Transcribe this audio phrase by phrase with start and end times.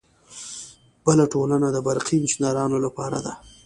[1.05, 3.33] بله ټولنه د برقي انجینرانو لپاره ده.